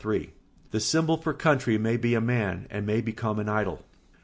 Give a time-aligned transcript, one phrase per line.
[0.03, 0.29] [Sidenote:
[0.71, 3.85] The symbol for country may be a man and may become an idol.